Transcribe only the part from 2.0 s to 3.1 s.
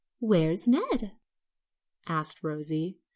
asked Rosie.